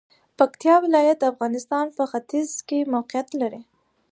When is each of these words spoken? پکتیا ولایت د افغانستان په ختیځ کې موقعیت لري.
پکتیا 0.37 0.75
ولایت 0.85 1.17
د 1.19 1.23
افغانستان 1.33 1.85
په 1.97 2.03
ختیځ 2.11 2.49
کې 2.67 2.89
موقعیت 2.93 3.27
لري. 3.41 3.61